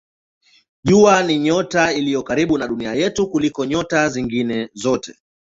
Jua 0.83 1.23
ni 1.23 1.39
nyota 1.39 1.93
iliyo 1.93 2.23
karibu 2.23 2.57
na 2.57 2.67
Dunia 2.67 2.93
yetu 2.93 3.27
kuliko 3.27 3.65
nyota 3.65 4.09
nyingine 4.09 4.69
zote. 4.73 5.15